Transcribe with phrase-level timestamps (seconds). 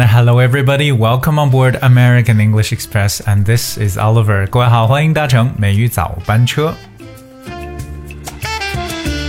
[0.00, 0.90] Hello everybody.
[0.90, 4.46] Welcome on board American English Express and this is Oliver.
[4.48, 6.74] 各位好，欢迎搭乘美语早班车。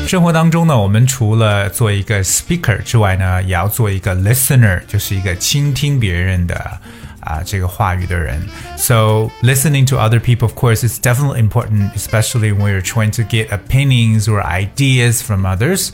[0.07, 6.79] 生活当中呢，我们除了做一个 speaker 之外呢，也要做一个 listener，就是一个倾听别人的。
[7.24, 8.40] 啊这个话语的人。
[8.76, 13.48] So listening to other people, of course, is definitely important, especially when you're trying to get
[13.48, 15.90] opinions or ideas from others.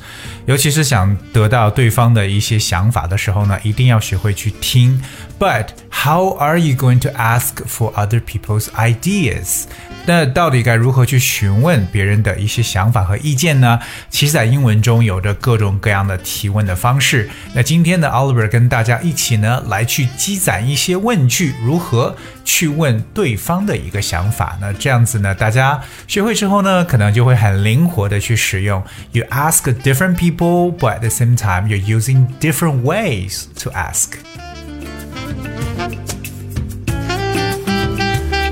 [0.46, 5.00] 尤其是想得到对方的一些想法的时候呢，一定要学会去听。
[5.38, 9.64] But how are you going to ask for other people's ideas?
[10.08, 13.80] 那到底该如何去询问别人的一些想法和意见呢？
[14.08, 17.28] 其实，在英文中有着各种各样的提问的方式。
[17.52, 24.56] 那今天呢，Oliver 跟大家一起呢，来去积攒一些问 句，如何去问对方的一个想法。
[24.60, 28.82] 那这样子呢，大家学会之后呢，可能就会很灵活的去使用。
[29.12, 34.12] You ask different people, but at the same time, you're using different ways to ask.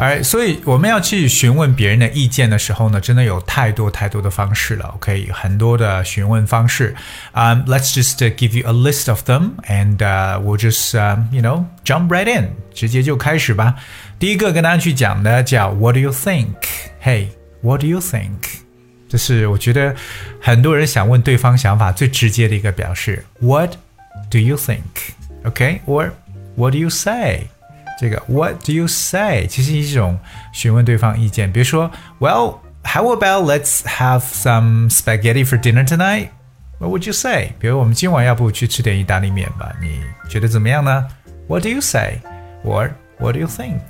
[0.01, 4.93] 哎，所以我们要去询问别人的意见的时候呢，真的有太多太多的方式了。
[4.97, 6.95] OK，很多的询问方式。
[7.33, 11.65] Um, let's just give you a list of them, and uh, we'll just um, you know
[11.85, 13.77] jump right in，直接就开始吧。
[14.19, 16.55] 第一个跟大家去讲的叫 What do you think?
[17.03, 17.29] Hey,
[17.63, 18.41] what do you think?
[19.09, 19.95] 这是我觉得
[20.41, 23.25] 很多人想问对方想法最直接的一个表示。
[23.39, 23.77] What
[24.29, 25.15] do you think?
[25.45, 26.11] OK, or
[26.57, 27.47] what do you say?
[27.99, 29.47] 这个 What do you say？
[29.47, 30.19] 其实是一种
[30.53, 31.53] 询问对方意见。
[31.53, 36.29] 比如说，Well, how about let's have some spaghetti for dinner tonight?
[36.79, 37.53] What would you say？
[37.59, 39.73] 比如我们今晚要不去吃点意大利面吧？
[39.81, 41.07] 你觉得怎么样呢？
[41.47, 42.21] What do you say?
[42.65, 43.81] Or what do you think？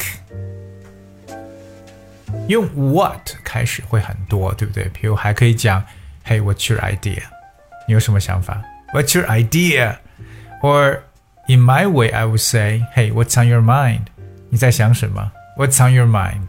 [2.47, 4.85] 用 what 开始会很多，对不对？
[4.91, 5.83] 比如还可以讲，
[6.27, 7.23] Hey, what's your idea？
[7.89, 8.62] 你有什么想法？
[8.93, 10.99] What's your idea？Or
[11.49, 14.07] in my way, I would say, "Hey, what's on your mind?"
[14.51, 15.33] 你在想什么？
[15.57, 16.49] What's on your mind?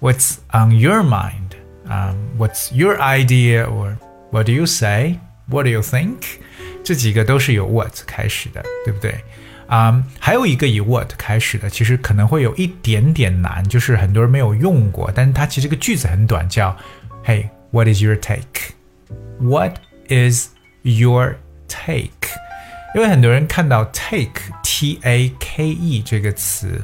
[0.00, 1.56] What's on your mind?
[1.88, 3.66] Um, what's your idea?
[3.66, 3.96] Or
[4.30, 5.18] what do you say?
[5.48, 6.40] What do you think?
[6.84, 9.14] 这几个都是由 what 开始的，对不对？
[9.68, 16.76] 啊、um,，还有一个以 what 开始的，其实可能会有一点点难，就是很多人没有用过，但是它其实这个句子很短，叫
[17.24, 18.74] Hey, what is your take?
[19.40, 19.78] What
[20.08, 20.50] is
[20.82, 21.36] your
[21.68, 22.30] take?
[22.93, 26.81] 因为很多人看到 take t a k e 这个词，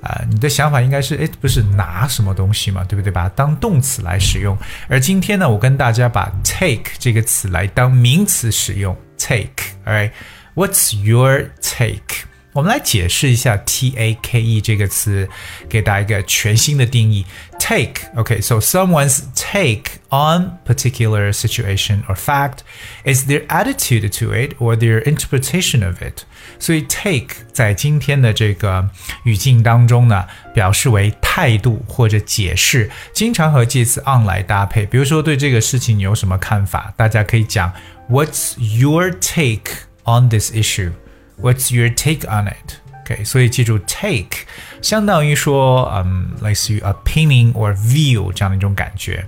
[0.00, 3.10] 啊、你的想法应该是，哎，不是拿什么东西嘛，对不对？
[3.10, 4.56] 把它当动词来使用。
[4.88, 8.96] 而今天呢，我跟大家把 take 这个词来当名词使用。
[9.18, 12.27] Take，alright，What's your take？
[12.57, 15.27] 我们来解释一下 T A K E 这个词，
[15.67, 17.25] 给大家一个全新的定义。
[17.57, 22.59] Take, okay, so someone's take on particular situation or fact
[23.05, 26.25] is their attitude to it or their interpretation of it.
[26.59, 28.87] 所以 take 在今天的这个
[29.23, 34.85] 语境当中呢，表示为态度或者解释，经常和介词 on 来搭配。
[34.85, 36.93] 比如说对这个事情你有什么看法？
[36.95, 37.73] 大家可以讲
[38.07, 40.91] What's your take on this issue?
[41.40, 42.74] What's your take on it?
[43.04, 44.46] OK，所以记住 take
[44.82, 49.24] 相当于说，嗯，类似于 opinion or view 这样的一种感觉。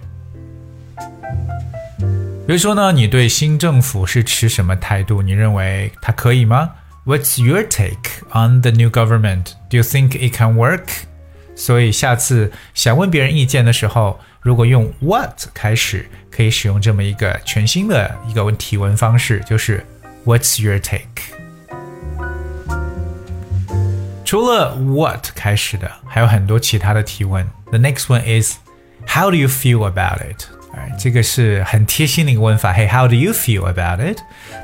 [2.47, 5.23] 比如说呢，你对新政府是持什么态度？
[5.23, 6.73] 你认为它可以吗
[7.07, 9.53] ？What's your take on the new government?
[9.71, 10.89] Do you think it can work?
[11.55, 19.87] 所以下次想问别人意见的时候，如果用 what 开始，可以使用这么一个全新的一个问提问方式，就是
[20.25, 21.40] What's your take？
[24.30, 27.46] 除了 what 开始的，还有很多其他的提问。
[27.72, 28.58] The next one is
[29.08, 30.46] How do you feel about it？
[31.00, 32.74] 这个是很贴心的一个问法。
[32.74, 34.20] Hey，How do you feel about it？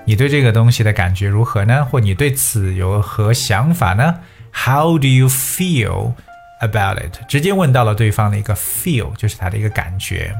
[0.05, 1.85] 你对这个东西的感觉如何呢？
[1.85, 4.15] 或你对此有何想法呢？
[4.51, 6.13] How do you feel
[6.59, 7.25] about it？
[7.29, 10.35] 直接问到了对方的一个 feel，就是他的一个感觉。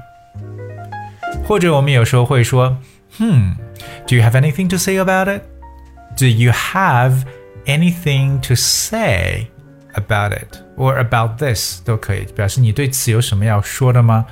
[1.45, 2.77] 或者我们有时候会说，
[3.18, 7.21] Hmm，Do you have anything to say about it？Do you have
[7.65, 9.48] anything to say
[9.94, 14.25] about it or about this 都可以，表示你对此有什么要说的吗？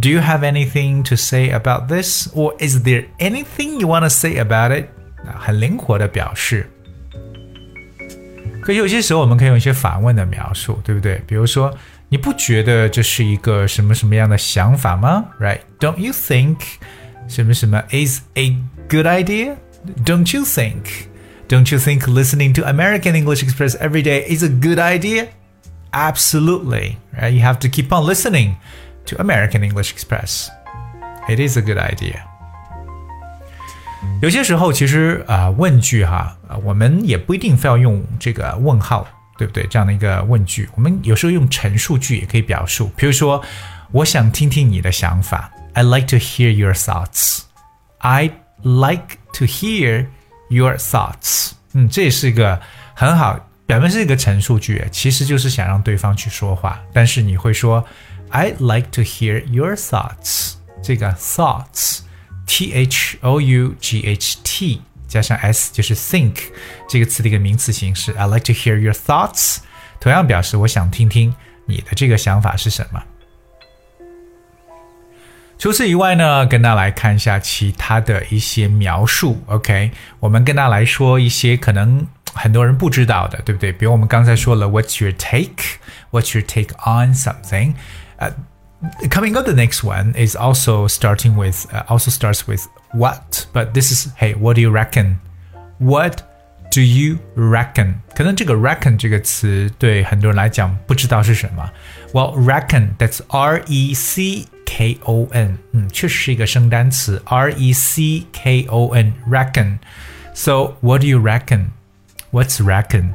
[0.00, 4.08] Do you have anything to say about this, or is there anything you want to
[4.08, 4.86] say about it？
[5.38, 6.70] 很灵活的表示。
[8.62, 11.20] 可有些时候我们可以用一些反问的描述，对不对？
[11.26, 11.74] 比如说，
[12.08, 15.24] 你不觉得这是一个什么什么样的想法吗？
[15.40, 15.60] Right?
[15.80, 16.58] Don't you think
[17.26, 18.56] 什么什么 is a
[18.88, 19.56] good idea?
[20.04, 21.08] Don't you think?
[21.48, 25.28] Don't you think listening to American English Express every day is a good idea?
[25.92, 26.96] Absolutely.
[27.12, 27.32] Right?
[27.32, 28.56] You have to keep on listening
[29.06, 30.48] to American English Express.
[31.28, 32.20] It is a good idea.
[34.22, 39.66] 有些时候其实啊、呃问句哈，呃我们也不一定非要用这个问号，对不对？
[39.66, 42.90] 这样的一个问句，我们有时候用陈述句也可以表述。
[42.96, 43.42] 比如说，
[43.92, 48.30] 我想听听你的想法，I like to hear your thoughts。I
[48.62, 50.06] like to hear
[50.49, 51.51] your thoughts。
[51.73, 52.61] 嗯，这也是一个
[52.95, 56.81] 很好，表面是一个陈述句，其实就是想让对方去说话。
[56.93, 57.85] 但是你会说
[58.29, 60.53] ，I like to hear your thoughts。
[60.81, 66.35] 这个 thoughts，t h o u g h t 加上 s 就是 think
[66.87, 68.11] 这个词的一个名词形式。
[68.13, 69.57] I like to hear your thoughts，
[69.99, 71.33] 同样表示我想听听
[71.65, 73.03] 你的这个想法是什么。
[75.64, 79.42] 除此以外呢，跟大家来看一下其他的一些描述。
[79.46, 83.72] OK，我们跟大家来说一些可能很多人不知道的，对不对？
[83.72, 87.74] 比如我们刚才说了，What's your take？What's your take on something？
[88.16, 88.32] 呃、
[89.10, 93.92] Coming up, the next one is also starting with uh, also starts with what, but this
[93.92, 95.16] is hey, what do you reckon?
[95.78, 96.22] What
[96.72, 97.96] do you reckon?
[98.14, 101.70] 可能这个 reckon 这个词对很多人来讲不知道是什么。
[102.14, 109.78] Well, reckon that's R E C K O N，嗯，确实是一个生单词，R E C K O N reckon.
[110.34, 111.70] So what do you reckon?
[112.30, 113.12] What's reckon?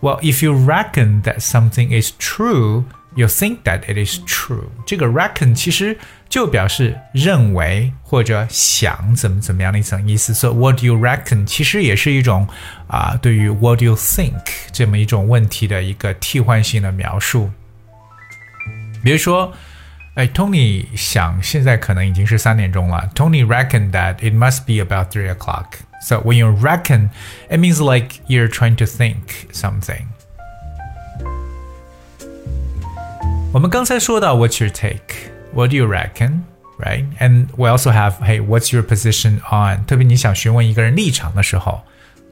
[0.00, 2.84] Well, if you reckon that something is true,
[3.14, 4.68] you think that it is true.
[4.84, 5.96] 这个 reckon 其实
[6.28, 10.34] 就表示认为或者想怎么怎么样的一层意思。
[10.34, 12.46] So what do you reckon 其实也是一种
[12.88, 17.50] 啊、对于 what do you think 这么一种问题的一个替换性的描述。
[19.02, 19.52] 比如说，
[20.14, 23.10] 哎，Tony 想现在可能已经是三点钟了。
[23.14, 25.74] Tony reckoned that it must be about three o'clock.
[26.00, 27.10] So when you reckon,
[27.50, 30.06] it means like you're trying to think something.
[33.52, 35.30] 我们刚才说到 What's your take?
[35.52, 36.42] What do you reckon?
[36.78, 37.04] Right?
[37.18, 39.84] And we also have Hey, what's your position on?
[39.86, 41.82] 特别你想询问一个人立场的时候，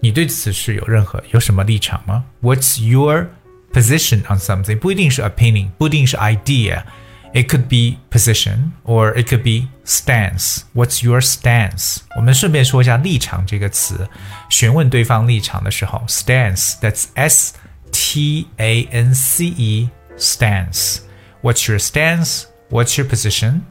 [0.00, 2.24] 你对此事有任何有什么立场吗？
[2.42, 3.28] What's your
[3.72, 4.78] position on something？
[4.78, 6.82] 不一定是 opinion，不一定是 idea。
[7.34, 10.62] It could be position or it could be stance.
[10.72, 11.98] What's your stance?
[12.14, 14.08] 我们顺便说一下“立场”这个词，
[14.48, 17.54] 询问对方立场的时候，stance，that's S
[17.90, 20.98] T A N C E stance.
[21.42, 22.44] What's your stance?
[22.70, 23.62] What's your position?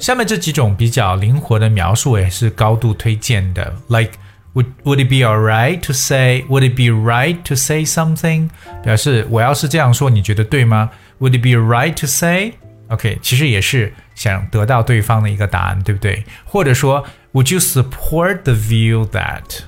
[0.00, 4.12] 下面这几种比较灵活的描述也是高度推荐的，like
[4.54, 6.44] would would it be alright to say?
[6.48, 8.50] Would it be right to say something?
[8.84, 10.90] 表示我要是这样说，你觉得对吗
[11.20, 12.54] ？Would it be right to say?
[12.88, 16.24] OK，其实也是想得到对方的一个答案，对不对？
[16.44, 19.62] 或者说，Would you support the view that?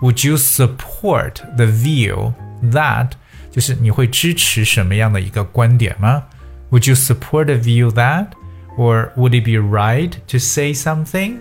[0.00, 2.34] Would you support the view
[2.72, 3.12] that?
[3.50, 6.24] 就是你会支持什么样的一个观点吗？
[6.70, 8.28] Would you support the view that?
[8.76, 11.38] Or would it be right to say something?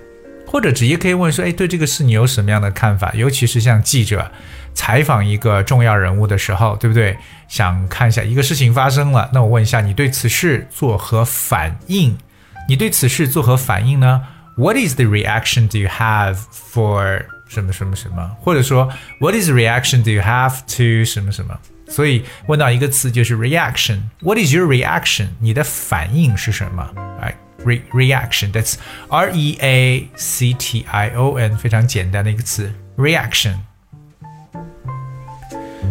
[0.50, 3.12] 或者直接可以问说，哎，对这个事你有什么样的看法？
[3.14, 4.32] 尤其是像记者
[4.74, 7.16] 采访一个重要人物的时候，对不对？
[7.46, 12.18] 想看一下一个事情发生了，那我问一下，你对此事作何反应？
[12.68, 14.22] 你对此事作何反应呢
[14.56, 18.36] ？What is the reaction do you have for 什么什么什么？
[18.40, 18.88] 或者说
[19.20, 21.56] ，What is the reaction do you have to 什么什么？
[21.88, 24.00] 所以问到一个词就是 reaction。
[24.20, 25.28] What is your reaction？
[25.38, 26.88] 你的反应是什么？
[27.20, 27.32] 哎
[27.64, 28.52] ，re reaction。
[28.52, 28.74] That's
[29.08, 33.54] R E A C T I O N，非常简单的一个词，reaction。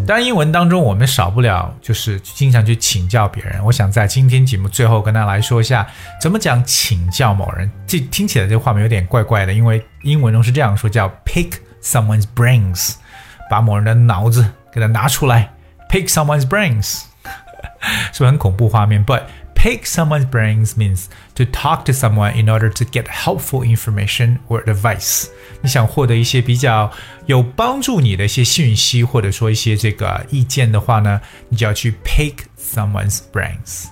[0.07, 3.63] 当然，英文当中我们少不了就是经常去请教别人。
[3.63, 5.87] 我想在今天节目最后跟大家来说一下，
[6.19, 7.69] 怎么讲请教某人。
[7.85, 11.51] 这听起来这个画面有点怪怪的，因为英文中是这样说，叫 pick
[11.83, 12.95] someone's brains，
[13.51, 15.51] 把某人的脑子给他拿出来
[15.91, 17.03] ，pick someone's brains，
[18.11, 19.25] 是不是很恐怖画面？But
[19.58, 24.62] pick someone's brains means to talk to someone in order to get helpful information or
[24.64, 25.26] advice。
[25.62, 26.90] 你想获得一些比较
[27.26, 33.86] 有帮助你的一些讯息，或者说一些这个意见的话呢，你就要去 pick someone's brains。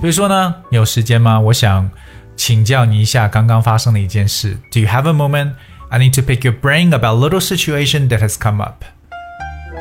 [0.00, 1.40] 比如说呢，你有时间吗？
[1.40, 1.90] 我想
[2.36, 4.56] 请教你一下刚刚发生的一件事。
[4.70, 5.54] Do you have a moment?
[5.88, 8.84] I need to pick your brain about a little situation that has come up.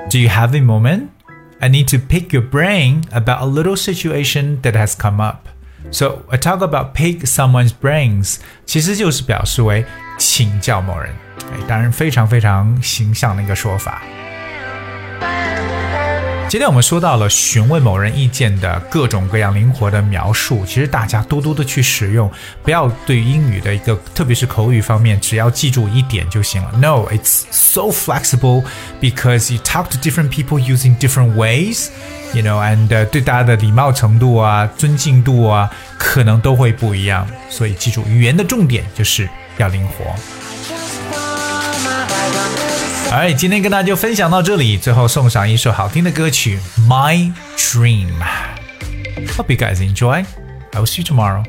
[0.10, 1.10] Do you have a moment?
[1.60, 5.48] I need to pick your brain about a little situation that has come up.
[5.92, 9.86] So I talk about pick someone's brains，其实就是表示为
[10.18, 11.13] 请教某人，
[11.51, 14.01] 哎，当然非常非常形象的一个说法。
[16.50, 22.28] 今天我们说到了询问某人意见的各种各样灵活的描述，其实大家多多的去使用，
[22.64, 26.73] 不要对英语的一个，特别是口语方面，只要记住一点就行了。
[26.73, 28.64] No, it's so flexible
[29.00, 31.87] because you talk to different people using different ways.
[32.35, 37.28] You know, and、对大家的礼貌程度啊、尊敬度啊、可能都会不一样。
[37.49, 39.28] 所以记住，语言的重点就是
[39.59, 40.50] 要灵活。
[43.11, 48.07] 哎，今天跟大家就分享到这里，最后送上一首好听的歌曲《My Dream》。
[49.37, 50.25] Hope you guys enjoy.
[50.73, 51.45] I will see you tomorrow.